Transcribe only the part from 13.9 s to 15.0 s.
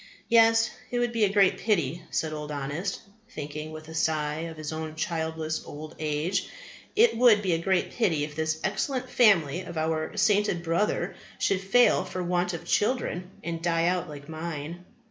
like mine.